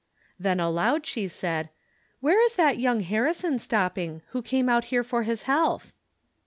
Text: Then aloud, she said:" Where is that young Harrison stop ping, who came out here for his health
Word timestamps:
Then 0.39 0.59
aloud, 0.59 1.05
she 1.05 1.27
said:" 1.27 1.69
Where 2.21 2.43
is 2.43 2.55
that 2.55 2.79
young 2.79 3.01
Harrison 3.01 3.59
stop 3.59 3.93
ping, 3.93 4.23
who 4.29 4.41
came 4.41 4.67
out 4.67 4.85
here 4.85 5.03
for 5.03 5.21
his 5.21 5.43
health 5.43 5.93